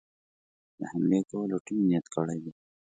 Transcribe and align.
د 0.79 0.81
حملې 0.91 1.19
کولو 1.29 1.57
ټینګ 1.65 1.81
نیت 1.89 2.05
کړی 2.13 2.37
دی. 2.43 2.51